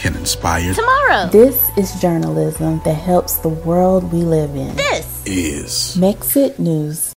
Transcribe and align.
can 0.00 0.16
inspire 0.16 0.72
tomorrow. 0.72 1.28
This 1.30 1.68
is 1.76 2.00
journalism 2.00 2.80
that 2.86 2.94
helps 2.94 3.36
the 3.36 3.50
world 3.50 4.10
we 4.10 4.20
live 4.20 4.56
in. 4.56 4.74
This 4.74 5.22
is 5.26 5.94
Mexit 5.94 6.58
News. 6.58 7.12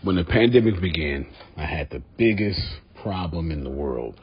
when 0.03 0.17
the 0.17 0.25
pandemic 0.25 0.81
began, 0.81 1.25
I 1.55 1.63
had 1.63 1.89
the 1.89 2.01
biggest 2.17 2.61
problem 3.01 3.49
in 3.49 3.63
the 3.63 3.69
world. 3.69 4.19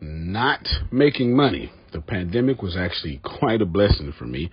Not 0.00 0.68
making 0.92 1.34
money. 1.34 1.72
The 1.90 2.00
pandemic 2.00 2.62
was 2.62 2.76
actually 2.76 3.20
quite 3.24 3.60
a 3.60 3.66
blessing 3.66 4.12
for 4.16 4.26
me 4.26 4.52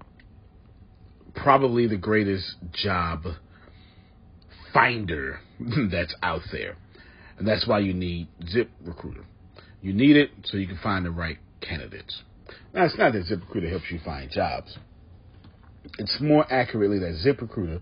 probably 1.43 1.87
the 1.87 1.97
greatest 1.97 2.55
job 2.73 3.23
finder 4.73 5.39
that's 5.91 6.15
out 6.21 6.41
there? 6.51 6.75
And 7.37 7.47
that's 7.47 7.67
why 7.67 7.79
you 7.79 7.93
need 7.93 8.27
ZipRecruiter. 8.43 9.25
You 9.81 9.93
need 9.93 10.15
it 10.15 10.31
so 10.43 10.57
you 10.57 10.67
can 10.67 10.77
find 10.77 11.05
the 11.05 11.11
right 11.11 11.37
candidates. 11.59 12.21
Now, 12.73 12.85
it's 12.85 12.97
not 12.97 13.13
that 13.13 13.25
ZipRecruiter 13.25 13.69
helps 13.69 13.85
you 13.89 13.99
find 14.03 14.29
jobs. 14.29 14.77
It's 15.97 16.17
more 16.21 16.45
accurately 16.51 16.99
that 16.99 17.19
ZipRecruiter 17.25 17.81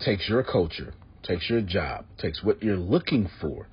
takes 0.00 0.28
your 0.28 0.42
culture, 0.42 0.92
takes 1.22 1.48
your 1.48 1.60
job, 1.60 2.04
takes 2.18 2.42
what 2.42 2.62
you're 2.62 2.76
looking 2.76 3.28
for, 3.40 3.68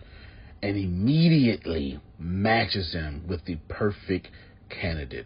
and 0.62 0.78
immediately 0.78 2.00
matches 2.19 2.92
them 2.94 3.24
with 3.28 3.46
the 3.46 3.58
perfect 3.69 4.28
candidate. 4.69 5.25